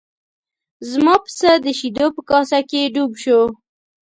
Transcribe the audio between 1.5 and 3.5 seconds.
د شیدو په کاسه کې ډوب شو.